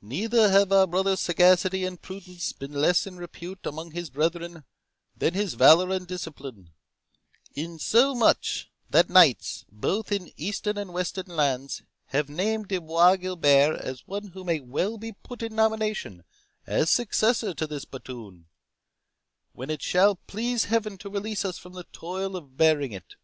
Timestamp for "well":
14.60-14.96